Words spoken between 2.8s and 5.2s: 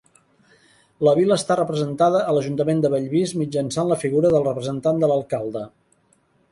de Bellvís mitjançant la figura del Representant de